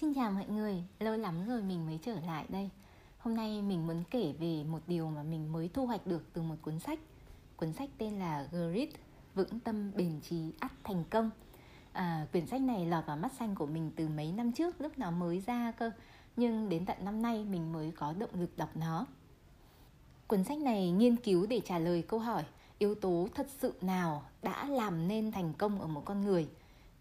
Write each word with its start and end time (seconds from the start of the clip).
Xin 0.00 0.14
chào 0.14 0.32
mọi 0.32 0.46
người, 0.46 0.84
lâu 0.98 1.16
lắm 1.16 1.48
rồi 1.48 1.62
mình 1.62 1.86
mới 1.86 1.98
trở 2.02 2.20
lại 2.26 2.44
đây. 2.48 2.70
Hôm 3.18 3.34
nay 3.34 3.62
mình 3.62 3.86
muốn 3.86 4.04
kể 4.10 4.34
về 4.40 4.64
một 4.64 4.78
điều 4.86 5.10
mà 5.10 5.22
mình 5.22 5.52
mới 5.52 5.68
thu 5.68 5.86
hoạch 5.86 6.06
được 6.06 6.24
từ 6.32 6.42
một 6.42 6.54
cuốn 6.62 6.78
sách. 6.78 6.98
Cuốn 7.56 7.72
sách 7.72 7.90
tên 7.98 8.18
là 8.18 8.48
Grit, 8.52 8.88
Vững 9.34 9.60
tâm 9.60 9.92
bền 9.96 10.20
trí 10.20 10.52
ắt 10.60 10.72
thành 10.84 11.04
công. 11.10 11.30
À, 11.92 12.26
Quyển 12.32 12.46
sách 12.46 12.60
này 12.60 12.86
lọt 12.86 13.06
vào 13.06 13.16
mắt 13.16 13.32
xanh 13.38 13.54
của 13.54 13.66
mình 13.66 13.90
từ 13.96 14.08
mấy 14.08 14.32
năm 14.32 14.52
trước 14.52 14.80
lúc 14.80 14.98
nó 14.98 15.10
mới 15.10 15.40
ra 15.40 15.72
cơ. 15.78 15.90
Nhưng 16.36 16.68
đến 16.68 16.86
tận 16.86 16.96
năm 17.04 17.22
nay 17.22 17.44
mình 17.44 17.72
mới 17.72 17.90
có 17.90 18.12
động 18.12 18.40
lực 18.40 18.56
đọc 18.56 18.76
nó. 18.76 19.06
Cuốn 20.26 20.44
sách 20.44 20.58
này 20.58 20.90
nghiên 20.90 21.16
cứu 21.16 21.46
để 21.46 21.60
trả 21.64 21.78
lời 21.78 22.02
câu 22.02 22.20
hỏi 22.20 22.44
Yếu 22.78 22.94
tố 22.94 23.28
thật 23.34 23.46
sự 23.58 23.74
nào 23.80 24.22
đã 24.42 24.68
làm 24.68 25.08
nên 25.08 25.32
thành 25.32 25.52
công 25.54 25.80
ở 25.80 25.86
một 25.86 26.02
con 26.04 26.20
người? 26.20 26.48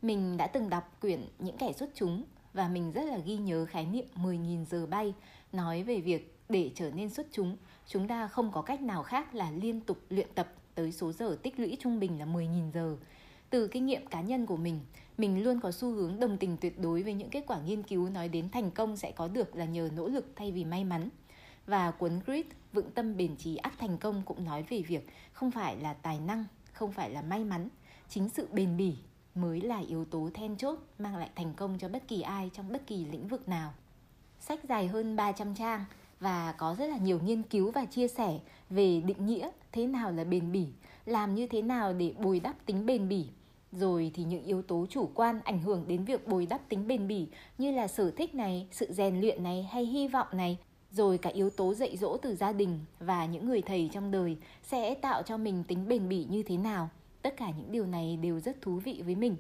Mình 0.02 0.38
đã 0.38 0.47
từng 0.47 0.70
đọc 0.70 0.97
quyển 1.02 1.25
Những 1.39 1.57
kẻ 1.57 1.73
xuất 1.73 1.89
chúng 1.95 2.23
và 2.54 2.68
mình 2.68 2.91
rất 2.91 3.04
là 3.05 3.18
ghi 3.18 3.38
nhớ 3.38 3.65
khái 3.70 3.86
niệm 3.86 4.05
10.000 4.15 4.65
giờ 4.65 4.86
bay 4.86 5.14
nói 5.51 5.83
về 5.83 6.00
việc 6.00 6.36
để 6.50 6.71
trở 6.75 6.91
nên 6.91 7.10
xuất 7.10 7.28
chúng, 7.32 7.57
chúng 7.87 8.07
ta 8.07 8.28
không 8.28 8.51
có 8.51 8.61
cách 8.61 8.82
nào 8.82 9.04
khác 9.04 9.36
là 9.36 9.51
liên 9.51 9.82
tục 9.82 9.97
luyện 10.10 10.28
tập 10.36 10.54
tới 10.75 10.91
số 10.91 11.11
giờ 11.11 11.38
tích 11.43 11.60
lũy 11.60 11.77
trung 11.79 12.00
bình 12.00 12.19
là 12.19 12.25
10.000 12.25 12.71
giờ. 12.71 12.97
Từ 13.50 13.68
kinh 13.68 13.86
nghiệm 13.86 14.07
cá 14.07 14.21
nhân 14.21 14.46
của 14.46 14.57
mình, 14.57 14.79
mình 15.18 15.43
luôn 15.43 15.60
có 15.60 15.71
xu 15.71 15.91
hướng 15.91 16.19
đồng 16.19 16.38
tình 16.38 16.57
tuyệt 16.57 16.79
đối 16.79 17.04
với 17.04 17.14
những 17.14 17.29
kết 17.29 17.43
quả 17.47 17.61
nghiên 17.61 17.83
cứu 17.83 18.10
nói 18.10 18.29
đến 18.29 18.50
thành 18.50 18.71
công 18.71 18.97
sẽ 18.97 19.11
có 19.11 19.27
được 19.27 19.55
là 19.55 19.66
nhờ 19.66 19.89
nỗ 19.96 20.07
lực 20.07 20.25
thay 20.36 20.52
vì 20.52 20.66
may 20.66 20.83
mắn. 20.83 21.10
Và 21.66 21.91
cuốn 21.91 22.19
Grit, 22.25 22.46
Vững 22.74 22.91
tâm 22.91 23.18
bền 23.18 23.36
trí 23.36 23.55
ắt 23.55 23.74
thành 23.79 23.97
công 23.97 24.21
cũng 24.25 24.46
nói 24.46 24.63
về 24.69 24.82
việc 24.82 25.10
không 25.33 25.52
phải 25.52 25.77
là 25.77 25.93
tài 25.93 26.19
năng, 26.19 26.46
không 26.74 26.91
phải 26.91 27.10
là 27.10 27.21
may 27.21 27.43
mắn, 27.43 27.69
chính 28.10 28.29
sự 28.29 28.47
bền 28.52 28.77
bỉ 28.77 28.96
mới 29.42 29.61
là 29.61 29.79
yếu 29.88 30.06
tố 30.06 30.29
then 30.34 30.57
chốt 30.57 30.79
mang 31.00 31.16
lại 31.16 31.29
thành 31.36 31.54
công 31.54 31.78
cho 31.80 31.89
bất 31.89 32.08
kỳ 32.08 32.22
ai 32.22 32.50
trong 32.53 32.72
bất 32.72 32.88
kỳ 32.88 33.06
lĩnh 33.06 33.28
vực 33.28 33.50
nào. 33.50 33.73
Sách 34.39 34.59
dài 34.70 34.88
hơn 34.88 35.16
300 35.16 35.56
trang 35.56 35.86
và 36.20 36.52
có 36.52 36.75
rất 36.75 36.88
là 36.88 36.97
nhiều 36.97 37.19
nghiên 37.23 37.44
cứu 37.44 37.72
và 37.72 37.86
chia 37.86 38.08
sẻ 38.08 38.39
về 38.69 39.02
định 39.02 39.25
nghĩa 39.25 39.50
thế 39.72 39.88
nào 39.88 40.11
là 40.11 40.23
bền 40.23 40.52
bỉ, 40.52 40.67
làm 41.05 41.36
như 41.36 41.47
thế 41.47 41.61
nào 41.61 41.94
để 41.94 42.13
bồi 42.19 42.39
đắp 42.39 42.66
tính 42.66 42.86
bền 42.86 43.09
bỉ. 43.09 43.25
Rồi 43.72 44.11
thì 44.16 44.23
những 44.23 44.44
yếu 44.44 44.61
tố 44.61 44.86
chủ 44.89 45.09
quan 45.13 45.39
ảnh 45.44 45.59
hưởng 45.59 45.85
đến 45.88 46.03
việc 46.03 46.28
bồi 46.28 46.45
đắp 46.45 46.69
tính 46.69 46.88
bền 46.88 47.08
bỉ 47.08 47.28
như 47.58 47.72
là 47.72 47.88
sở 47.88 48.11
thích 48.11 48.35
này, 48.35 48.67
sự 48.72 48.88
rèn 48.94 49.22
luyện 49.22 49.44
này 49.44 49.69
hay 49.72 49.85
hy 49.85 50.08
vọng 50.08 50.28
này, 50.31 50.58
rồi 50.91 51.17
cả 51.17 51.30
yếu 51.30 51.50
tố 51.50 51.73
dạy 51.73 51.97
dỗ 51.97 52.17
từ 52.17 52.35
gia 52.35 52.52
đình 52.52 52.80
và 53.00 53.25
những 53.25 53.45
người 53.45 53.61
thầy 53.61 53.89
trong 53.94 54.11
đời 54.11 54.38
sẽ 54.63 54.94
tạo 54.94 55.23
cho 55.23 55.38
mình 55.38 55.63
tính 55.63 55.88
bền 55.88 56.09
bỉ 56.09 56.25
như 56.30 56.44
thế 56.44 56.58
nào 56.58 56.89
tất 57.22 57.38
cả 57.38 57.52
những 57.58 57.72
điều 57.72 57.86
này 57.86 58.17
đều 58.22 58.39
rất 58.39 58.62
thú 58.62 58.75
vị 58.75 59.02
với 59.06 59.16
mình. 59.16 59.36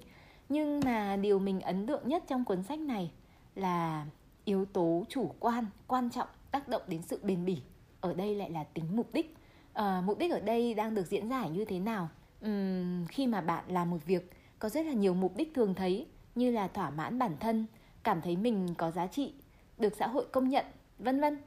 Nhưng 0.49 0.79
mà 0.85 1.15
điều 1.15 1.39
mình 1.39 1.61
ấn 1.61 1.87
tượng 1.87 2.07
nhất 2.07 2.23
trong 2.27 2.45
cuốn 2.45 2.63
sách 2.63 2.79
này 2.79 3.11
là 3.55 4.05
yếu 4.45 4.65
tố 4.65 5.05
chủ 5.09 5.31
quan 5.39 5.65
quan 5.87 6.09
trọng 6.09 6.27
tác 6.51 6.67
động 6.67 6.81
đến 6.87 7.01
sự 7.01 7.19
bền 7.23 7.45
bỉ. 7.45 7.61
Ở 8.01 8.13
đây 8.13 8.35
lại 8.35 8.49
là 8.49 8.63
tính 8.63 8.95
mục 8.95 9.13
đích. 9.13 9.35
À, 9.73 10.01
mục 10.05 10.17
đích 10.17 10.31
ở 10.31 10.39
đây 10.39 10.73
đang 10.73 10.95
được 10.95 11.07
diễn 11.07 11.29
giải 11.29 11.49
như 11.49 11.65
thế 11.65 11.79
nào? 11.79 12.09
Uhm, 12.45 13.05
khi 13.05 13.27
mà 13.27 13.41
bạn 13.41 13.63
làm 13.67 13.89
một 13.89 14.05
việc 14.05 14.31
có 14.59 14.69
rất 14.69 14.85
là 14.85 14.93
nhiều 14.93 15.13
mục 15.13 15.35
đích 15.35 15.53
thường 15.53 15.75
thấy 15.75 16.07
như 16.35 16.51
là 16.51 16.67
thỏa 16.67 16.89
mãn 16.89 17.19
bản 17.19 17.37
thân 17.39 17.65
cảm 18.03 18.21
thấy 18.21 18.35
mình 18.35 18.67
có 18.77 18.91
giá 18.91 19.07
trị 19.07 19.33
được 19.77 19.93
xã 19.99 20.07
hội 20.07 20.25
công 20.31 20.49
nhận 20.49 20.65
vân 20.99 21.21
vân. 21.21 21.37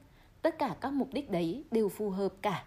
Tất 0.43 0.59
cả 0.59 0.77
các 0.81 0.93
mục 0.93 1.09
đích 1.13 1.31
đấy 1.31 1.65
đều 1.71 1.89
phù 1.89 2.11
hợp 2.11 2.33
cả. 2.43 2.65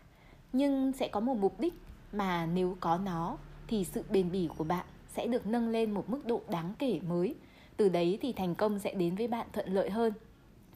Nhưng 0.54 0.94
sẽ 0.94 1.08
có 1.08 1.20
một 1.20 1.38
mục 1.38 1.60
đích 1.60 1.74
mà 2.12 2.46
nếu 2.46 2.78
có 2.80 2.98
nó 2.98 3.38
thì 3.68 3.84
sự 3.84 4.04
bền 4.10 4.32
bỉ 4.32 4.50
của 4.58 4.64
bạn 4.64 4.86
sẽ 5.08 5.28
được 5.28 5.48
nâng 5.48 5.70
lên 5.70 5.92
một 5.92 6.10
mức 6.10 6.26
độ 6.26 6.42
đáng 6.50 6.74
kể 6.80 7.00
mới. 7.08 7.36
Từ 7.78 7.90
đấy 7.90 8.20
thì 8.22 8.34
thành 8.34 8.56
công 8.56 8.80
sẽ 8.80 8.94
đến 8.94 9.16
với 9.16 9.28
bạn 9.28 9.48
thuận 9.54 9.74
lợi 9.74 9.90
hơn. 9.90 10.14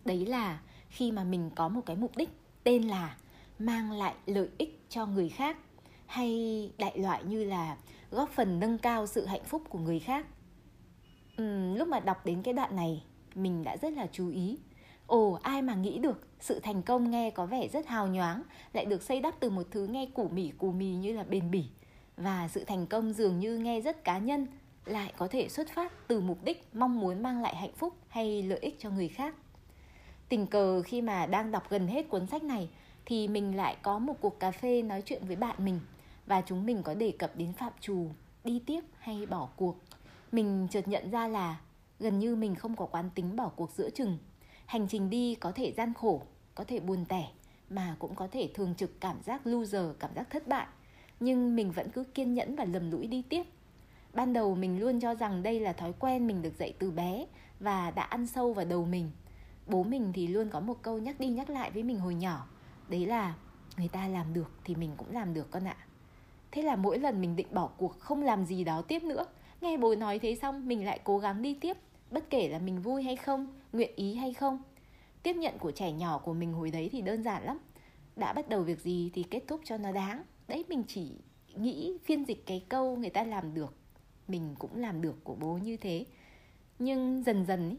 Đấy 0.05 0.25
là 0.25 0.61
khi 0.89 1.11
mà 1.11 1.23
mình 1.23 1.49
có 1.55 1.69
một 1.69 1.81
cái 1.85 1.95
mục 1.95 2.17
đích 2.17 2.29
tên 2.63 2.83
là 2.83 3.17
mang 3.59 3.91
lại 3.91 4.13
lợi 4.25 4.47
ích 4.57 4.79
cho 4.89 5.05
người 5.05 5.29
khác 5.29 5.57
hay 6.05 6.71
đại 6.77 6.97
loại 6.97 7.23
như 7.23 7.43
là 7.43 7.77
góp 8.11 8.29
phần 8.29 8.59
nâng 8.59 8.77
cao 8.77 9.07
sự 9.07 9.25
hạnh 9.25 9.43
phúc 9.45 9.63
của 9.69 9.79
người 9.79 9.99
khác. 9.99 10.25
Uhm, 11.41 11.75
lúc 11.75 11.87
mà 11.87 11.99
đọc 11.99 12.25
đến 12.25 12.41
cái 12.41 12.53
đoạn 12.53 12.75
này 12.75 13.03
mình 13.35 13.63
đã 13.63 13.77
rất 13.77 13.93
là 13.93 14.07
chú 14.11 14.29
ý. 14.29 14.57
Ồ 15.07 15.39
ai 15.43 15.61
mà 15.61 15.75
nghĩ 15.75 15.97
được 15.97 16.27
sự 16.39 16.59
thành 16.59 16.81
công 16.81 17.11
nghe 17.11 17.29
có 17.29 17.45
vẻ 17.45 17.67
rất 17.67 17.87
hào 17.87 18.07
nhoáng 18.07 18.43
lại 18.73 18.85
được 18.85 19.01
xây 19.01 19.21
đắp 19.21 19.39
từ 19.39 19.49
một 19.49 19.63
thứ 19.71 19.87
nghe 19.87 20.05
củ 20.05 20.29
mỉ 20.29 20.51
cù 20.57 20.71
mì 20.71 20.95
như 20.95 21.13
là 21.13 21.23
bền 21.23 21.51
bỉ 21.51 21.65
và 22.19 22.47
sự 22.47 22.63
thành 22.63 22.87
công 22.87 23.13
dường 23.13 23.39
như 23.39 23.57
nghe 23.57 23.81
rất 23.81 24.03
cá 24.03 24.17
nhân, 24.17 24.47
lại 24.85 25.13
có 25.17 25.27
thể 25.27 25.49
xuất 25.49 25.67
phát 25.75 26.07
từ 26.07 26.19
mục 26.19 26.43
đích 26.43 26.67
mong 26.73 26.99
muốn 26.99 27.23
mang 27.23 27.41
lại 27.41 27.55
hạnh 27.55 27.73
phúc 27.77 27.93
hay 28.07 28.43
lợi 28.43 28.59
ích 28.59 28.75
cho 28.79 28.89
người 28.89 29.07
khác. 29.07 29.35
Tình 30.29 30.47
cờ 30.47 30.81
khi 30.81 31.01
mà 31.01 31.25
đang 31.25 31.51
đọc 31.51 31.63
gần 31.69 31.87
hết 31.87 32.09
cuốn 32.09 32.27
sách 32.27 32.43
này 32.43 32.69
thì 33.05 33.27
mình 33.27 33.57
lại 33.57 33.77
có 33.81 33.99
một 33.99 34.13
cuộc 34.21 34.39
cà 34.39 34.51
phê 34.51 34.81
nói 34.81 35.01
chuyện 35.05 35.27
với 35.27 35.35
bạn 35.35 35.55
mình 35.65 35.79
và 36.25 36.41
chúng 36.41 36.65
mình 36.65 36.83
có 36.83 36.93
đề 36.93 37.11
cập 37.11 37.35
đến 37.35 37.53
phạm 37.53 37.73
trù, 37.81 38.07
đi 38.43 38.61
tiếp 38.65 38.81
hay 38.99 39.25
bỏ 39.25 39.49
cuộc. 39.55 39.75
Mình 40.31 40.67
chợt 40.71 40.87
nhận 40.87 41.11
ra 41.11 41.27
là 41.27 41.59
gần 41.99 42.19
như 42.19 42.35
mình 42.35 42.55
không 42.55 42.75
có 42.75 42.85
quán 42.85 43.09
tính 43.15 43.35
bỏ 43.35 43.51
cuộc 43.55 43.71
giữa 43.71 43.89
chừng. 43.89 44.17
Hành 44.65 44.87
trình 44.87 45.09
đi 45.09 45.35
có 45.35 45.51
thể 45.51 45.73
gian 45.77 45.93
khổ, 45.93 46.21
có 46.55 46.63
thể 46.63 46.79
buồn 46.79 47.05
tẻ 47.05 47.27
mà 47.69 47.95
cũng 47.99 48.15
có 48.15 48.27
thể 48.31 48.49
thường 48.53 48.75
trực 48.77 49.01
cảm 49.01 49.21
giác 49.23 49.47
loser, 49.47 49.85
cảm 49.99 50.15
giác 50.15 50.29
thất 50.29 50.47
bại 50.47 50.67
nhưng 51.19 51.55
mình 51.55 51.71
vẫn 51.71 51.89
cứ 51.89 52.03
kiên 52.03 52.33
nhẫn 52.33 52.55
và 52.55 52.65
lầm 52.65 52.91
lũi 52.91 53.07
đi 53.07 53.23
tiếp. 53.29 53.43
Ban 54.13 54.33
đầu 54.33 54.55
mình 54.55 54.79
luôn 54.79 54.99
cho 54.99 55.15
rằng 55.15 55.43
đây 55.43 55.59
là 55.59 55.73
thói 55.73 55.93
quen 55.99 56.27
mình 56.27 56.41
được 56.41 56.53
dạy 56.59 56.73
từ 56.79 56.91
bé 56.91 57.25
và 57.59 57.91
đã 57.91 58.03
ăn 58.03 58.27
sâu 58.27 58.53
vào 58.53 58.65
đầu 58.65 58.85
mình. 58.85 59.11
Bố 59.67 59.83
mình 59.83 60.11
thì 60.13 60.27
luôn 60.27 60.49
có 60.49 60.59
một 60.59 60.81
câu 60.81 60.99
nhắc 60.99 61.19
đi 61.19 61.27
nhắc 61.27 61.49
lại 61.49 61.71
với 61.71 61.83
mình 61.83 61.99
hồi 61.99 62.15
nhỏ. 62.15 62.47
Đấy 62.87 63.05
là, 63.05 63.35
người 63.77 63.87
ta 63.87 64.07
làm 64.07 64.33
được 64.33 64.51
thì 64.63 64.75
mình 64.75 64.91
cũng 64.97 65.11
làm 65.11 65.33
được 65.33 65.51
con 65.51 65.67
ạ. 65.67 65.77
Thế 66.51 66.61
là 66.61 66.75
mỗi 66.75 66.99
lần 66.99 67.21
mình 67.21 67.35
định 67.35 67.47
bỏ 67.51 67.69
cuộc 67.77 67.99
không 67.99 68.23
làm 68.23 68.45
gì 68.45 68.63
đó 68.63 68.81
tiếp 68.81 69.03
nữa, 69.03 69.25
nghe 69.61 69.77
bố 69.77 69.95
nói 69.95 70.19
thế 70.19 70.35
xong 70.35 70.67
mình 70.67 70.85
lại 70.85 70.99
cố 71.03 71.17
gắng 71.17 71.41
đi 71.41 71.53
tiếp, 71.53 71.77
bất 72.11 72.29
kể 72.29 72.49
là 72.49 72.59
mình 72.59 72.81
vui 72.81 73.03
hay 73.03 73.15
không, 73.15 73.47
nguyện 73.73 73.91
ý 73.95 74.15
hay 74.15 74.33
không. 74.33 74.63
Tiếp 75.23 75.33
nhận 75.33 75.57
của 75.59 75.71
trẻ 75.71 75.91
nhỏ 75.91 76.17
của 76.17 76.33
mình 76.33 76.53
hồi 76.53 76.71
đấy 76.71 76.89
thì 76.91 77.01
đơn 77.01 77.23
giản 77.23 77.43
lắm. 77.43 77.59
Đã 78.15 78.33
bắt 78.33 78.49
đầu 78.49 78.63
việc 78.63 78.79
gì 78.79 79.11
thì 79.13 79.23
kết 79.23 79.43
thúc 79.47 79.61
cho 79.63 79.77
nó 79.77 79.91
đáng 79.91 80.23
đấy 80.49 80.65
mình 80.69 80.83
chỉ 80.87 81.11
nghĩ 81.55 81.97
phiên 82.03 82.25
dịch 82.25 82.45
cái 82.45 82.65
câu 82.69 82.95
người 82.97 83.09
ta 83.09 83.23
làm 83.23 83.53
được 83.53 83.75
mình 84.29 84.55
cũng 84.59 84.75
làm 84.75 85.01
được 85.01 85.23
của 85.23 85.35
bố 85.35 85.53
như 85.53 85.77
thế. 85.77 86.05
Nhưng 86.79 87.23
dần 87.23 87.45
dần 87.45 87.69
ý, 87.69 87.77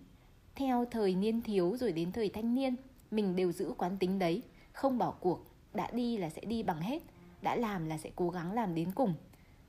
theo 0.54 0.84
thời 0.90 1.14
niên 1.14 1.42
thiếu 1.42 1.76
rồi 1.76 1.92
đến 1.92 2.12
thời 2.12 2.28
thanh 2.28 2.54
niên 2.54 2.76
mình 3.10 3.36
đều 3.36 3.52
giữ 3.52 3.72
quán 3.78 3.96
tính 3.98 4.18
đấy. 4.18 4.42
Không 4.72 4.98
bỏ 4.98 5.10
cuộc 5.10 5.44
đã 5.74 5.90
đi 5.90 6.16
là 6.16 6.30
sẽ 6.30 6.44
đi 6.44 6.62
bằng 6.62 6.80
hết 6.80 7.02
đã 7.42 7.56
làm 7.56 7.86
là 7.86 7.98
sẽ 7.98 8.10
cố 8.16 8.30
gắng 8.30 8.52
làm 8.52 8.74
đến 8.74 8.92
cùng. 8.92 9.14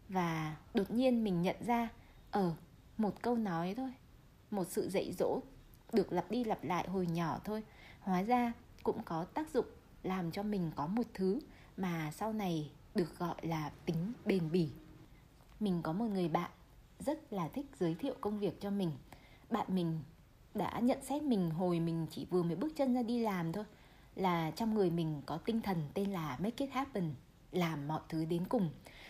Và 0.09 0.57
đột 0.73 0.91
nhiên 0.91 1.23
mình 1.23 1.41
nhận 1.41 1.55
ra 1.65 1.89
ở 2.31 2.41
ờ, 2.41 2.53
một 2.97 3.21
câu 3.21 3.35
nói 3.35 3.73
thôi 3.77 3.93
một 4.51 4.67
sự 4.69 4.89
dạy 4.89 5.13
dỗ 5.19 5.39
được 5.93 6.13
lặp 6.13 6.31
đi 6.31 6.43
lặp 6.43 6.63
lại 6.63 6.87
hồi 6.87 7.07
nhỏ 7.07 7.39
thôi. 7.43 7.63
Hóa 7.99 8.21
ra 8.21 8.53
cũng 8.83 9.03
có 9.05 9.23
tác 9.23 9.49
dụng 9.53 9.65
làm 10.03 10.31
cho 10.31 10.43
mình 10.43 10.71
có 10.75 10.87
một 10.87 11.05
thứ 11.13 11.39
mà 11.77 12.11
sau 12.11 12.33
này 12.33 12.71
được 12.95 13.19
gọi 13.19 13.35
là 13.41 13.71
tính 13.85 14.13
bền 14.25 14.51
bỉ. 14.51 14.69
Mình 15.59 15.81
có 15.81 15.93
một 15.93 16.05
người 16.05 16.29
bạn 16.29 16.51
rất 16.99 17.33
là 17.33 17.47
thích 17.47 17.65
giới 17.79 17.95
thiệu 17.95 18.13
công 18.21 18.39
việc 18.39 18.61
cho 18.61 18.69
mình. 18.69 18.91
Bạn 19.49 19.75
mình 19.75 19.99
đã 20.53 20.79
nhận 20.79 20.97
xét 21.01 21.23
mình 21.23 21.49
hồi 21.49 21.79
mình 21.79 22.07
chỉ 22.09 22.25
vừa 22.29 22.43
mới 22.43 22.55
bước 22.55 22.73
chân 22.75 22.93
ra 22.93 23.03
đi 23.03 23.19
làm 23.19 23.53
thôi, 23.53 23.65
là 24.15 24.51
trong 24.51 24.73
người 24.73 24.89
mình 24.89 25.21
có 25.25 25.37
tinh 25.37 25.61
thần 25.61 25.77
tên 25.93 26.11
là 26.11 26.37
make 26.39 26.65
it 26.65 26.73
happen, 26.73 27.13
làm 27.51 27.87
mọi 27.87 28.01
thứ 28.09 28.25
đến 28.25 28.45
cùng. 28.45 28.69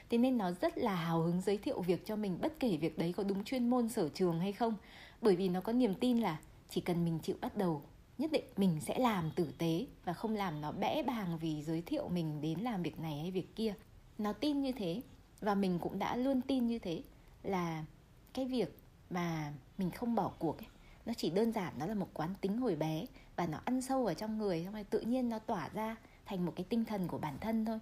Thế 0.10 0.18
nên 0.18 0.38
nó 0.38 0.52
rất 0.52 0.78
là 0.78 0.96
hào 0.96 1.22
hứng 1.22 1.42
giới 1.42 1.58
thiệu 1.58 1.82
việc 1.82 2.06
cho 2.06 2.16
mình, 2.16 2.38
bất 2.42 2.60
kể 2.60 2.78
việc 2.78 2.98
đấy 2.98 3.14
có 3.14 3.24
đúng 3.24 3.44
chuyên 3.44 3.70
môn, 3.70 3.90
sở 3.90 4.10
trường 4.10 4.40
hay 4.40 4.52
không. 4.52 4.76
Bởi 5.22 5.36
vì 5.36 5.50
nó 5.50 5.62
có 5.62 5.74
niềm 5.74 5.94
tin 5.96 6.18
là 6.18 6.40
chỉ 6.70 6.82
cần 6.82 7.06
mình 7.06 7.20
chịu 7.20 7.36
bắt 7.42 7.58
đầu 7.58 7.82
nhất 8.22 8.32
định 8.32 8.46
mình 8.58 8.82
sẽ 8.82 9.00
làm 9.00 9.32
tử 9.36 9.54
tế 9.58 9.86
và 10.06 10.14
không 10.14 10.36
làm 10.36 10.62
nó 10.62 10.72
bẽ 10.72 11.04
bàng 11.04 11.38
vì 11.38 11.64
giới 11.64 11.82
thiệu 11.82 12.10
mình 12.10 12.42
đến 12.42 12.60
làm 12.60 12.84
việc 12.84 13.00
này 13.00 13.20
hay 13.20 13.32
việc 13.32 13.56
kia. 13.56 13.74
Nó 14.18 14.34
tin 14.34 14.62
như 14.62 14.72
thế 14.72 15.02
và 15.40 15.56
mình 15.56 15.80
cũng 15.80 16.00
đã 16.00 16.16
luôn 16.16 16.42
tin 16.42 16.68
như 16.68 16.80
thế 16.80 17.04
là 17.44 17.86
cái 18.34 18.46
việc 18.46 18.78
mà 19.10 19.54
mình 19.78 19.92
không 19.92 20.16
bỏ 20.16 20.32
cuộc 20.40 20.58
ấy, 20.58 20.68
nó 21.06 21.14
chỉ 21.18 21.30
đơn 21.30 21.52
giản 21.52 21.74
nó 21.78 21.86
là 21.86 21.94
một 21.94 22.10
quán 22.14 22.34
tính 22.42 22.58
hồi 22.58 22.76
bé 22.76 23.06
và 23.36 23.48
nó 23.48 23.60
ăn 23.66 23.82
sâu 23.82 24.06
ở 24.06 24.14
trong 24.14 24.38
người 24.38 24.64
xong 24.64 24.74
rồi 24.74 24.84
tự 24.84 25.00
nhiên 25.00 25.30
nó 25.30 25.40
tỏa 25.40 25.70
ra 25.74 25.96
thành 26.26 26.46
một 26.46 26.54
cái 26.56 26.66
tinh 26.70 26.86
thần 26.86 27.08
của 27.08 27.18
bản 27.18 27.38
thân 27.42 27.66
thôi. 27.66 27.80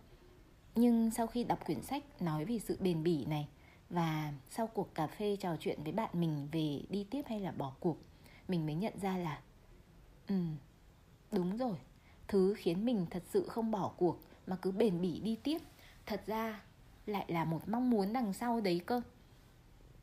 Nhưng 0.76 1.12
sau 1.12 1.28
khi 1.28 1.44
đọc 1.44 1.66
quyển 1.66 1.82
sách 1.82 2.22
nói 2.22 2.46
về 2.46 2.60
sự 2.60 2.78
bền 2.80 3.04
bỉ 3.04 3.26
này 3.26 3.48
và 3.90 4.34
sau 4.50 4.68
cuộc 4.68 4.96
cà 4.96 5.08
phê 5.08 5.36
trò 5.36 5.56
chuyện 5.60 5.84
với 5.84 5.92
bạn 5.92 6.10
mình 6.14 6.48
về 6.52 6.82
đi 6.90 7.04
tiếp 7.12 7.22
hay 7.28 7.40
là 7.40 7.52
bỏ 7.52 7.74
cuộc 7.80 7.98
mình 8.48 8.66
mới 8.66 8.76
nhận 8.76 8.94
ra 9.02 9.18
là 9.18 9.42
ừ 10.30 10.36
đúng 11.32 11.58
rồi. 11.58 11.78
Thứ 12.28 12.54
khiến 12.58 12.86
mình 12.86 13.06
thật 13.10 13.24
sự 13.30 13.48
không 13.48 13.72
bỏ 13.72 13.92
cuộc 13.98 14.20
mà 14.48 14.56
cứ 14.56 14.72
bền 14.72 15.02
bỉ 15.02 15.20
đi 15.20 15.36
tiếp, 15.44 15.58
thật 16.06 16.24
ra 16.28 16.62
lại 17.06 17.26
là 17.28 17.46
một 17.46 17.70
mong 17.70 17.90
muốn 17.90 18.14
đằng 18.14 18.34
sau 18.34 18.62
đấy 18.62 18.82
cơ. 18.86 19.02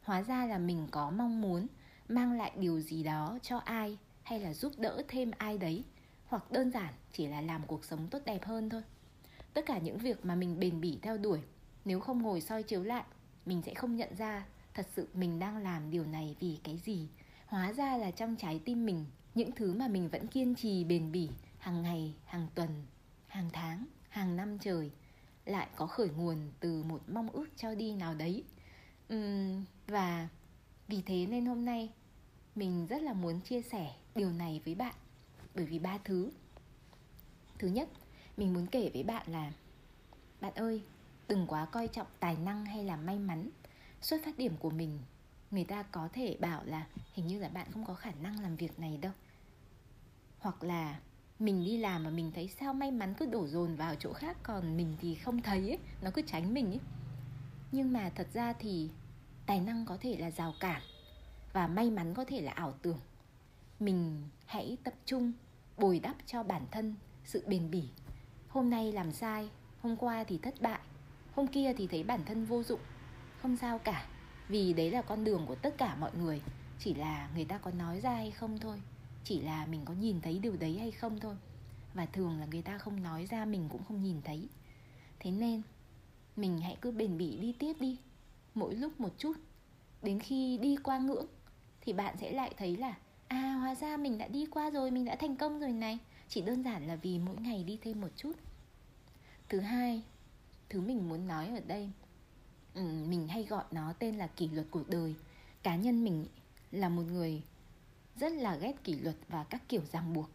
Hóa 0.03 0.23
ra 0.23 0.47
là 0.47 0.59
mình 0.59 0.89
có 0.91 1.11
mong 1.11 1.41
muốn 1.41 1.67
mang 2.09 2.33
lại 2.33 2.53
điều 2.57 2.81
gì 2.81 3.03
đó 3.03 3.39
cho 3.43 3.59
ai 3.59 3.99
hay 4.23 4.41
là 4.41 4.55
giúp 4.55 4.73
đỡ 4.79 5.03
thêm 5.09 5.31
ai 5.39 5.59
đấy, 5.59 5.85
hoặc 6.27 6.53
đơn 6.53 6.71
giản 6.71 6.95
chỉ 7.13 7.27
là 7.27 7.41
làm 7.41 7.63
cuộc 7.67 7.85
sống 7.85 8.09
tốt 8.11 8.19
đẹp 8.25 8.45
hơn 8.45 8.71
thôi. 8.71 8.83
Tất 9.55 9.67
cả 9.67 9.79
những 9.79 9.99
việc 9.99 10.25
mà 10.25 10.35
mình 10.35 10.59
bền 10.59 10.81
bỉ 10.81 10.99
theo 11.03 11.19
đuổi, 11.19 11.41
nếu 11.85 12.01
không 12.01 12.23
ngồi 12.23 12.41
soi 12.41 12.63
chiếu 12.63 12.83
lại, 12.83 13.05
mình 13.47 13.63
sẽ 13.63 13.75
không 13.75 13.97
nhận 13.97 14.17
ra 14.17 14.47
thật 14.75 14.87
sự 14.97 15.09
mình 15.15 15.39
đang 15.39 15.57
làm 15.57 15.91
điều 15.91 16.05
này 16.05 16.37
vì 16.41 16.59
cái 16.65 16.81
gì. 16.85 17.09
Hóa 17.47 17.73
ra 17.73 17.97
là 17.97 18.11
trong 18.11 18.37
trái 18.37 18.61
tim 18.65 18.87
mình 18.87 19.05
những 19.37 19.53
thứ 19.53 19.73
mà 19.73 19.89
mình 19.89 20.09
vẫn 20.09 20.27
kiên 20.27 20.55
trì 20.55 20.85
bền 20.85 21.13
bỉ 21.13 21.29
hàng 21.59 21.83
ngày 21.83 22.15
hàng 22.25 22.47
tuần 22.55 22.69
hàng 23.27 23.51
tháng 23.53 23.87
hàng 24.09 24.37
năm 24.37 24.59
trời 24.59 24.91
lại 25.45 25.69
có 25.77 25.87
khởi 25.87 26.09
nguồn 26.09 26.51
từ 26.61 26.83
một 26.83 27.03
mong 27.09 27.31
ước 27.31 27.47
cho 27.57 27.75
đi 27.75 27.93
nào 27.93 28.15
đấy. 28.15 28.45
Uhm, 29.15 29.65
và 29.87 30.29
vì 30.89 31.03
thế 31.07 31.27
nên 31.27 31.47
hôm 31.47 31.65
nay 31.65 31.91
mình 32.55 32.87
rất 32.87 33.03
là 33.03 33.13
muốn 33.13 33.41
chia 33.41 33.63
sẻ 33.63 33.95
điều 34.15 34.33
này 34.33 34.61
với 34.65 34.75
bạn. 34.75 34.95
Bởi 35.55 35.67
vì 35.67 35.79
ba 35.79 35.99
thứ. 36.05 36.31
Thứ 37.59 37.69
nhất 37.69 37.89
mình 38.37 38.55
muốn 38.55 38.67
kể 38.67 38.91
với 38.95 39.03
bạn 39.03 39.27
là 39.31 39.53
bạn 40.41 40.55
ơi 40.55 40.83
đừng 41.29 41.47
quá 41.47 41.67
coi 41.67 41.89
trọng 41.89 42.07
tài 42.21 42.37
năng 42.37 42.65
hay 42.67 42.85
là 42.85 42.97
may 42.97 43.19
mắn. 43.19 43.51
Xuất 44.03 44.21
phát 44.25 44.39
điểm 44.39 44.57
của 44.57 44.71
mình 44.71 44.99
người 45.57 45.65
ta 45.65 45.83
có 45.83 46.09
thể 46.13 46.37
bảo 46.41 46.65
là 46.65 46.87
hình 47.15 47.27
như 47.27 47.39
là 47.39 47.49
bạn 47.49 47.67
không 47.73 47.85
có 47.85 47.95
khả 47.95 48.11
năng 48.23 48.41
làm 48.41 48.57
việc 48.57 48.79
này 48.79 48.97
đâu. 48.97 49.13
Hoặc 50.39 50.63
là 50.63 51.01
mình 51.39 51.65
đi 51.65 51.79
làm 51.79 52.05
mà 52.05 52.11
mình 52.11 52.33
thấy 52.35 52.49
sao 52.49 52.75
may 52.75 52.91
mắn 52.91 53.15
cứ 53.15 53.27
đổ 53.27 53.47
dồn 53.47 53.77
vào 53.77 53.95
chỗ 53.95 54.13
khác 54.13 54.37
còn 54.43 54.77
mình 54.77 54.97
thì 55.01 55.15
không 55.15 55.43
thấy 55.43 55.69
ấy, 55.69 55.79
nó 56.03 56.11
cứ 56.11 56.23
tránh 56.23 56.55
mình 56.55 56.67
ấy. 56.67 56.81
Nhưng 57.73 57.93
mà 57.93 58.11
thật 58.15 58.29
ra 58.33 58.53
thì 58.53 58.91
tài 59.47 59.61
năng 59.61 59.87
có 59.87 59.99
thể 60.01 60.17
là 60.17 60.31
rào 60.31 60.55
cản 60.61 60.83
và 61.53 61.67
may 61.67 61.91
mắn 61.91 62.15
có 62.15 62.25
thể 62.25 62.41
là 62.41 62.53
ảo 62.53 62.75
tưởng. 62.83 63.01
Mình 63.81 64.29
hãy 64.47 64.77
tập 64.85 64.95
trung, 65.05 65.33
bồi 65.77 65.99
đắp 65.99 66.17
cho 66.27 66.43
bản 66.43 66.67
thân 66.71 66.95
sự 67.25 67.45
bền 67.47 67.71
bỉ. 67.71 67.89
Hôm 68.49 68.71
nay 68.71 68.93
làm 68.93 69.13
sai, 69.13 69.51
hôm 69.83 69.97
qua 69.97 70.25
thì 70.25 70.39
thất 70.39 70.55
bại, 70.61 70.81
hôm 71.35 71.47
kia 71.47 71.73
thì 71.77 71.87
thấy 71.87 72.03
bản 72.03 72.21
thân 72.27 72.45
vô 72.45 72.63
dụng, 72.63 72.81
không 73.43 73.57
sao 73.57 73.79
cả 73.79 74.07
vì 74.49 74.73
đấy 74.73 74.91
là 74.91 75.03
con 75.03 75.25
đường 75.25 75.45
của 75.47 75.55
tất 75.55 75.79
cả 75.79 75.95
mọi 75.95 76.11
người. 76.15 76.43
Chỉ 76.79 76.95
là 76.95 77.29
người 77.35 77.45
ta 77.45 77.59
có 77.59 77.71
nói 77.71 78.01
ra 78.01 78.15
hay 78.15 78.31
không 78.31 78.59
thôi. 78.59 78.83
Chỉ 79.25 79.41
là 79.41 79.67
mình 79.67 79.81
có 79.85 79.95
nhìn 79.95 80.21
thấy 80.21 80.39
điều 80.39 80.57
đấy 80.57 80.79
hay 80.79 80.91
không 80.91 81.21
thôi. 81.21 81.37
Và 81.95 82.07
thường 82.07 82.41
là 82.41 82.47
người 82.47 82.63
ta 82.63 82.79
không 82.79 83.03
nói 83.03 83.27
ra, 83.27 83.45
mình 83.45 83.69
cũng 83.69 83.85
không 83.85 84.03
nhìn 84.03 84.23
thấy. 84.25 84.49
Thế 85.21 85.31
nên, 85.31 85.63
mình 86.37 86.61
hãy 86.61 86.77
cứ 86.81 86.91
bền 86.91 87.19
bỉ 87.19 87.39
đi 87.39 87.53
tiếp 87.59 87.77
đi. 87.81 87.99
Mỗi 88.55 88.75
lúc 88.75 89.01
một 89.01 89.15
chút. 89.19 89.33
Đến 90.03 90.21
khi 90.21 90.59
đi 90.59 90.77
qua 90.77 90.99
ngưỡng, 90.99 91.27
thì 91.81 91.93
bạn 91.93 92.17
sẽ 92.21 92.33
lại 92.33 92.55
thấy 92.57 92.77
là 92.77 92.95
à 93.29 93.55
hóa 93.55 93.75
ra 93.75 93.97
mình 93.97 94.19
đã 94.19 94.29
đi 94.29 94.47
qua 94.47 94.71
rồi, 94.71 94.91
mình 94.91 95.05
đã 95.05 95.17
thành 95.17 95.37
công 95.37 95.61
rồi 95.61 95.73
này. 95.73 95.99
Chỉ 96.29 96.43
đơn 96.43 96.63
giản 96.63 96.87
là 96.87 96.97
vì 96.97 97.19
mỗi 97.19 97.37
ngày 97.37 97.65
đi 97.65 97.79
thêm 97.83 98.01
một 98.01 98.09
chút. 98.17 98.33
Thứ 99.49 99.61
hai, 99.61 100.03
thứ 100.69 100.81
mình 100.81 101.09
muốn 101.09 101.29
nói 101.29 101.49
ở 101.49 101.61
đây 101.67 101.91
Ừ, 102.77 102.83
mình 102.83 103.29
hay 103.29 103.45
gọi 103.45 103.65
nó 103.71 103.93
tên 103.99 104.17
là 104.17 104.27
kỷ 104.27 104.49
luật 104.49 104.67
cuộc 104.71 104.89
đời. 104.89 105.15
Cá 105.63 105.77
nhân 105.77 106.05
mình 106.05 106.27
là 106.71 106.89
một 106.89 107.03
người 107.03 107.43
rất 108.17 108.33
là 108.33 108.57
ghét 108.57 108.85
kỷ 108.85 108.95
luật 108.95 109.17
và 109.29 109.45
các 109.45 109.63
kiểu 109.69 109.83
ràng 109.93 110.13
buộc. 110.13 110.31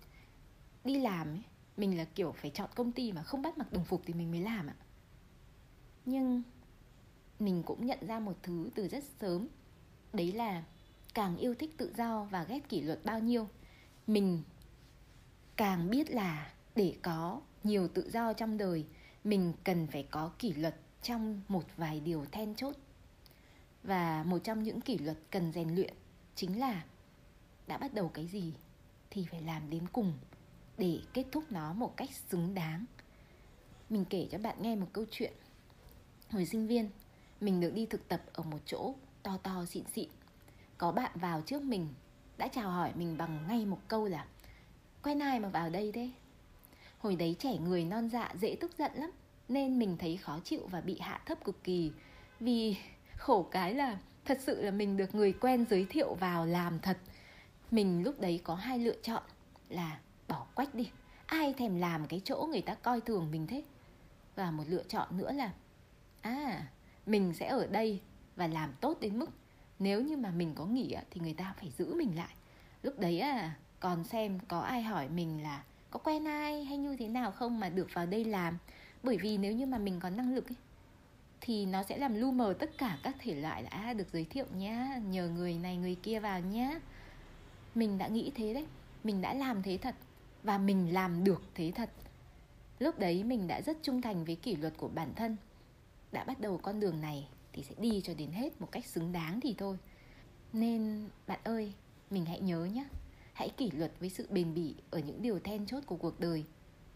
Đi 0.83 0.99
làm 0.99 1.27
ấy, 1.27 1.41
mình 1.77 1.97
là 1.97 2.05
kiểu 2.05 2.31
phải 2.31 2.51
chọn 2.51 2.69
công 2.75 2.91
ty 2.91 3.11
mà 3.11 3.23
không 3.23 3.41
bắt 3.41 3.57
mặc 3.57 3.73
đồng 3.73 3.85
phục 3.85 4.01
thì 4.05 4.13
mình 4.13 4.31
mới 4.31 4.41
làm 4.41 4.67
ạ. 4.67 4.75
Nhưng 6.05 6.43
mình 7.39 7.63
cũng 7.63 7.85
nhận 7.85 7.99
ra 8.07 8.19
một 8.19 8.37
thứ 8.43 8.69
từ 8.75 8.87
rất 8.87 9.03
sớm. 9.19 9.47
Đấy 10.13 10.31
là 10.31 10.63
càng 11.13 11.37
yêu 11.37 11.55
thích 11.55 11.77
tự 11.77 11.93
do 11.97 12.23
và 12.23 12.43
ghét 12.43 12.69
kỷ 12.69 12.81
luật 12.81 13.05
bao 13.05 13.19
nhiêu 13.19 13.47
mình 14.07 14.43
càng 15.55 15.89
biết 15.89 16.11
là 16.11 16.53
để 16.75 16.95
có 17.01 17.41
nhiều 17.63 17.87
tự 17.87 18.09
do 18.09 18.33
trong 18.33 18.57
đời 18.57 18.85
mình 19.23 19.53
cần 19.63 19.87
phải 19.87 20.07
có 20.11 20.31
kỷ 20.39 20.53
luật 20.53 20.75
trong 21.01 21.41
một 21.47 21.63
vài 21.77 21.99
điều 21.99 22.25
then 22.31 22.55
chốt. 22.55 22.75
Và 23.83 24.23
một 24.23 24.39
trong 24.43 24.63
những 24.63 24.81
kỷ 24.81 24.97
luật 24.97 25.17
cần 25.31 25.51
rèn 25.51 25.75
luyện 25.75 25.93
chính 26.35 26.59
là 26.59 26.83
đã 27.67 27.77
bắt 27.77 27.93
đầu 27.93 28.09
cái 28.09 28.27
gì 28.27 28.53
thì 29.09 29.25
phải 29.31 29.41
làm 29.41 29.69
đến 29.69 29.87
cùng 29.93 30.13
để 30.77 30.99
kết 31.13 31.25
thúc 31.31 31.43
nó 31.49 31.73
một 31.73 31.97
cách 31.97 32.09
xứng 32.29 32.53
đáng. 32.53 32.85
Mình 33.89 34.05
kể 34.09 34.27
cho 34.31 34.37
bạn 34.37 34.55
nghe 34.61 34.75
một 34.75 34.87
câu 34.93 35.05
chuyện. 35.11 35.33
Hồi 36.29 36.45
sinh 36.45 36.67
viên, 36.67 36.89
mình 37.41 37.59
được 37.59 37.71
đi 37.73 37.85
thực 37.85 38.07
tập 38.07 38.21
ở 38.33 38.43
một 38.43 38.59
chỗ 38.65 38.93
to 39.23 39.37
to 39.37 39.65
xịn 39.65 39.83
xịn. 39.93 40.09
Có 40.77 40.91
bạn 40.91 41.11
vào 41.15 41.41
trước 41.41 41.61
mình, 41.61 41.87
đã 42.37 42.47
chào 42.47 42.71
hỏi 42.71 42.91
mình 42.95 43.17
bằng 43.17 43.47
ngay 43.47 43.65
một 43.65 43.79
câu 43.87 44.07
là 44.07 44.25
quen 45.03 45.19
ai 45.19 45.39
mà 45.39 45.49
vào 45.49 45.69
đây 45.69 45.91
thế? 45.91 46.09
Hồi 46.97 47.15
đấy 47.15 47.35
trẻ 47.39 47.57
người 47.57 47.85
non 47.85 48.09
dạ 48.09 48.33
dễ 48.41 48.55
tức 48.59 48.71
giận 48.77 48.91
lắm 48.95 49.11
nên 49.53 49.79
mình 49.79 49.97
thấy 49.97 50.17
khó 50.17 50.39
chịu 50.43 50.67
và 50.71 50.81
bị 50.81 50.99
hạ 50.99 51.21
thấp 51.25 51.43
cực 51.43 51.63
kỳ. 51.63 51.91
Vì 52.39 52.75
khổ 53.17 53.43
cái 53.51 53.73
là 53.73 53.97
thật 54.25 54.37
sự 54.41 54.61
là 54.61 54.71
mình 54.71 54.97
được 54.97 55.15
người 55.15 55.33
quen 55.33 55.65
giới 55.69 55.85
thiệu 55.89 56.13
vào 56.13 56.45
làm 56.45 56.79
thật. 56.79 56.97
Mình 57.71 58.03
lúc 58.03 58.19
đấy 58.19 58.41
có 58.43 58.55
hai 58.55 58.79
lựa 58.79 58.95
chọn, 59.03 59.23
là 59.69 59.99
bỏ 60.27 60.45
quách 60.55 60.75
đi. 60.75 60.89
Ai 61.25 61.53
thèm 61.53 61.79
làm 61.79 62.07
cái 62.07 62.21
chỗ 62.23 62.47
người 62.51 62.61
ta 62.61 62.75
coi 62.75 63.01
thường 63.01 63.31
mình 63.31 63.47
thế? 63.47 63.63
Và 64.35 64.51
một 64.51 64.63
lựa 64.67 64.83
chọn 64.83 65.17
nữa 65.17 65.31
là 65.31 65.51
à 66.21 66.67
mình 67.05 67.33
sẽ 67.33 67.47
ở 67.47 67.67
đây 67.67 68.01
và 68.35 68.47
làm 68.47 68.73
tốt 68.81 68.97
đến 69.01 69.19
mức 69.19 69.29
nếu 69.79 70.01
như 70.01 70.17
mà 70.17 70.31
mình 70.31 70.55
có 70.55 70.65
nghỉ 70.65 70.95
thì 71.11 71.21
người 71.21 71.33
ta 71.33 71.53
phải 71.59 71.71
giữ 71.77 71.93
mình 71.93 72.17
lại. 72.17 72.35
Lúc 72.83 72.99
đấy 72.99 73.19
à 73.19 73.55
còn 73.79 74.03
xem 74.03 74.39
có 74.47 74.59
ai 74.59 74.81
hỏi 74.81 75.09
mình 75.09 75.43
là 75.43 75.63
có 75.91 75.99
quen 75.99 76.27
ai 76.27 76.63
hay 76.63 76.77
như 76.77 76.97
thế 76.97 77.07
nào 77.07 77.31
không 77.31 77.59
mà 77.59 77.69
được 77.69 77.87
vào 77.93 78.05
đây 78.05 78.25
làm 78.25 78.57
bởi 79.03 79.17
vì 79.17 79.37
nếu 79.37 79.53
như 79.53 79.65
mà 79.65 79.77
mình 79.77 79.99
có 79.99 80.09
năng 80.09 80.35
lực 80.35 80.49
ấy, 80.49 80.55
thì 81.41 81.65
nó 81.65 81.83
sẽ 81.83 81.97
làm 81.97 82.15
lu 82.15 82.31
mờ 82.31 82.53
tất 82.59 82.77
cả 82.77 82.97
các 83.03 83.15
thể 83.19 83.35
loại 83.35 83.63
là 83.63 83.69
à, 83.69 83.93
được 83.93 84.07
giới 84.13 84.25
thiệu 84.25 84.45
nhá. 84.55 85.01
Nhờ 85.09 85.29
người 85.29 85.53
này 85.57 85.77
người 85.77 85.95
kia 85.95 86.19
vào 86.19 86.39
nhá. 86.39 86.79
Mình 87.75 87.97
đã 87.97 88.07
nghĩ 88.07 88.31
thế 88.35 88.53
đấy. 88.53 88.65
Mình 89.03 89.21
đã 89.21 89.33
làm 89.33 89.63
thế 89.63 89.77
thật. 89.77 89.95
Và 90.43 90.57
mình 90.57 90.93
làm 90.93 91.23
được 91.23 91.41
thế 91.55 91.71
thật. 91.75 91.89
Lúc 92.79 92.99
đấy 92.99 93.23
mình 93.23 93.47
đã 93.47 93.61
rất 93.61 93.77
trung 93.81 94.01
thành 94.01 94.25
với 94.25 94.35
kỷ 94.35 94.55
luật 94.55 94.73
của 94.77 94.87
bản 94.87 95.13
thân. 95.15 95.37
Đã 96.11 96.23
bắt 96.23 96.39
đầu 96.39 96.57
con 96.57 96.79
đường 96.79 97.01
này 97.01 97.27
thì 97.53 97.63
sẽ 97.63 97.75
đi 97.79 98.01
cho 98.01 98.13
đến 98.13 98.31
hết 98.31 98.61
một 98.61 98.71
cách 98.71 98.85
xứng 98.85 99.11
đáng 99.11 99.39
thì 99.41 99.55
thôi. 99.57 99.77
Nên 100.53 101.09
bạn 101.27 101.39
ơi 101.43 101.73
mình 102.09 102.25
hãy 102.25 102.39
nhớ 102.39 102.65
nhé 102.65 102.85
hãy 103.33 103.49
kỷ 103.49 103.71
luật 103.71 103.91
với 103.99 104.09
sự 104.09 104.27
bền 104.29 104.53
bỉ 104.53 104.75
ở 104.89 104.99
những 104.99 105.21
điều 105.21 105.39
then 105.39 105.65
chốt 105.65 105.83
của 105.85 105.95
cuộc 105.95 106.19
đời 106.19 106.43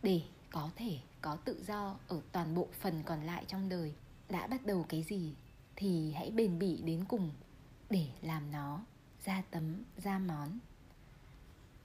để 0.03 0.21
có 0.51 0.69
thể 0.75 0.99
có 1.21 1.35
tự 1.35 1.63
do 1.67 1.97
ở 2.07 2.21
toàn 2.31 2.55
bộ 2.55 2.67
phần 2.79 3.03
còn 3.05 3.23
lại 3.23 3.45
trong 3.47 3.69
đời. 3.69 3.93
Đã 4.29 4.47
bắt 4.47 4.65
đầu 4.65 4.85
cái 4.89 5.03
gì 5.03 5.33
thì 5.75 6.11
hãy 6.11 6.31
bền 6.31 6.59
bỉ 6.59 6.81
đến 6.81 7.05
cùng 7.07 7.31
để 7.89 8.07
làm 8.21 8.51
nó 8.51 8.85
ra 9.25 9.43
tấm 9.51 9.83
ra 9.97 10.19
món. 10.19 10.59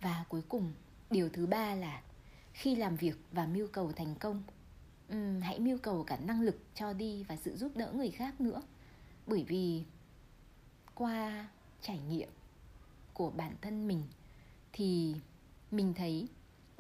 Và 0.01 0.25
cuối 0.29 0.43
cùng 0.49 0.73
điều 1.11 1.29
thứ 1.29 1.47
ba 1.47 1.75
là 1.75 2.03
khi 2.53 2.77
làm 2.77 2.97
việc 2.97 3.17
và 3.33 3.47
mưu 3.47 3.67
cầu 3.67 3.93
thành 3.93 4.15
công 4.15 4.43
um, 5.09 5.41
hãy 5.41 5.59
mưu 5.59 5.79
cầu 5.79 6.05
cả 6.05 6.17
năng 6.17 6.43
lực 6.43 6.59
cho 6.75 6.93
đi 6.93 7.25
và 7.25 7.37
sự 7.37 7.57
giúp 7.57 7.77
đỡ 7.77 7.93
người 7.93 8.11
khác 8.11 8.41
nữa. 8.41 8.63
Bởi 9.27 9.45
vì 9.45 9.85
qua 10.95 11.49
trải 11.81 11.99
nghiệm 11.99 12.29
của 13.13 13.31
bản 13.31 13.55
thân 13.61 13.89
mình 13.89 14.03
thì 14.73 15.15
mình 15.71 15.95
thấy 15.95 16.29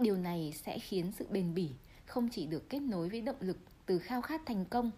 điều 0.00 0.16
này 0.16 0.52
sẽ 0.64 0.78
khiến 0.78 1.12
sự 1.12 1.26
bền 1.30 1.54
bỉ 1.54 1.70
không 2.06 2.28
chỉ 2.28 2.46
được 2.46 2.70
kết 2.70 2.80
nối 2.80 3.08
với 3.08 3.20
động 3.20 3.36
lực 3.40 3.58
từ 3.86 3.98
khao 3.98 4.22
khát 4.22 4.40
thành 4.46 4.64
công, 4.64 4.90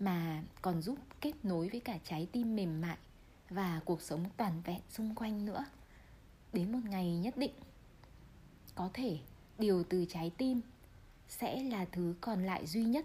mà 0.00 0.42
còn 0.62 0.82
giúp 0.82 0.98
kết 1.20 1.44
nối 1.44 1.68
với 1.68 1.80
cả 1.80 1.98
trái 2.04 2.28
tim 2.32 2.56
mềm 2.56 2.80
mại 2.80 2.96
và 3.50 3.80
cuộc 3.84 4.02
sống 4.02 4.24
toàn 4.36 4.62
vẹn 4.64 4.80
xung 4.88 5.14
quanh 5.14 5.44
nữa. 5.44 5.64
Đến 6.52 6.72
một 6.72 6.80
ngày 6.84 7.16
nhất 7.16 7.36
định, 7.36 7.52
có 8.74 8.90
thể 8.94 9.18
điều 9.58 9.84
từ 9.84 10.04
trái 10.08 10.30
tim 10.38 10.60
sẽ 11.28 11.62
là 11.62 11.84
thứ 11.84 12.14
còn 12.20 12.44
lại 12.46 12.66
duy 12.66 12.84
nhất 12.84 13.04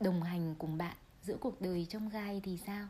đồng 0.00 0.22
hành 0.22 0.54
cùng 0.58 0.78
bạn 0.78 0.96
giữa 1.22 1.36
cuộc 1.40 1.60
đời 1.60 1.86
trong 1.88 2.08
gai 2.08 2.40
thì 2.44 2.56
sao? 2.56 2.88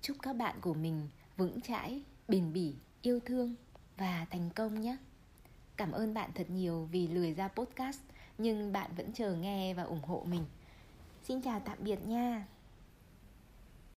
Chúc 0.00 0.16
các 0.22 0.32
bạn 0.32 0.56
của 0.60 0.74
mình 0.74 1.08
vững 1.36 1.60
chãi, 1.60 2.02
bền 2.28 2.52
bỉ, 2.52 2.74
yêu 3.02 3.20
thương 3.20 3.54
và 3.96 4.26
thành 4.30 4.50
công 4.50 4.80
nhé! 4.80 4.96
Cảm 5.76 5.92
ơn 5.92 6.14
bạn 6.14 6.30
thật 6.34 6.50
nhiều 6.50 6.88
vì 6.92 7.08
lười 7.08 7.34
ra 7.34 7.48
podcast, 7.48 8.00
nhưng 8.38 8.72
bạn 8.72 8.90
vẫn 8.96 9.12
chờ 9.12 9.34
nghe 9.34 9.74
và 9.74 9.82
ủng 9.82 10.02
hộ 10.02 10.24
mình. 10.28 10.44
Xin 11.22 11.42
chào 11.42 11.60
tạm 11.60 11.78
biệt 11.80 12.06
nha. 12.06 12.46